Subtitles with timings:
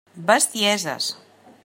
[0.29, 1.05] Bestieses!